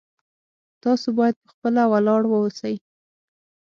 تاسو 0.83 1.07
باید 1.17 1.35
په 1.43 1.47
خپله 1.53 1.81
ولاړ 1.91 2.21
اوسئ 2.35 2.75